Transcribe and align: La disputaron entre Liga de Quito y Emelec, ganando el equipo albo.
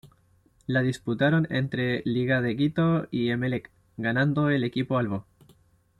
La 0.65 0.81
disputaron 0.81 1.45
entre 1.51 2.01
Liga 2.05 2.41
de 2.41 2.57
Quito 2.57 3.07
y 3.11 3.29
Emelec, 3.29 3.69
ganando 3.97 4.49
el 4.49 4.63
equipo 4.63 4.97
albo. 4.97 5.27